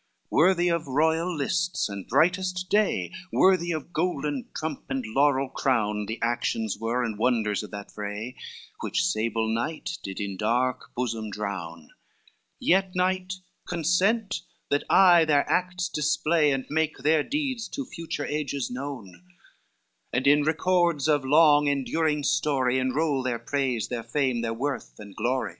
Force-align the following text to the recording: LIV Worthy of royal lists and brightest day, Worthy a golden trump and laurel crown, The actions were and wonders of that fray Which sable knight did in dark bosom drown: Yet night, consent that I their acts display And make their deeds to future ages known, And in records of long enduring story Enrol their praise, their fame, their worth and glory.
LIV 0.00 0.30
Worthy 0.30 0.68
of 0.70 0.86
royal 0.88 1.36
lists 1.36 1.86
and 1.86 2.06
brightest 2.08 2.70
day, 2.70 3.12
Worthy 3.30 3.70
a 3.70 3.80
golden 3.80 4.48
trump 4.56 4.84
and 4.88 5.04
laurel 5.04 5.50
crown, 5.50 6.06
The 6.06 6.18
actions 6.22 6.78
were 6.78 7.04
and 7.04 7.18
wonders 7.18 7.62
of 7.62 7.70
that 7.72 7.90
fray 7.90 8.34
Which 8.80 9.04
sable 9.04 9.46
knight 9.46 9.98
did 10.02 10.18
in 10.18 10.38
dark 10.38 10.94
bosom 10.94 11.28
drown: 11.28 11.90
Yet 12.58 12.94
night, 12.94 13.34
consent 13.68 14.40
that 14.70 14.84
I 14.88 15.26
their 15.26 15.46
acts 15.50 15.86
display 15.90 16.50
And 16.50 16.64
make 16.70 16.96
their 16.96 17.22
deeds 17.22 17.68
to 17.68 17.84
future 17.84 18.24
ages 18.24 18.70
known, 18.70 19.22
And 20.14 20.26
in 20.26 20.44
records 20.44 21.08
of 21.08 21.26
long 21.26 21.66
enduring 21.66 22.24
story 22.24 22.78
Enrol 22.78 23.22
their 23.22 23.38
praise, 23.38 23.88
their 23.88 24.02
fame, 24.02 24.40
their 24.40 24.54
worth 24.54 24.94
and 24.98 25.14
glory. 25.14 25.58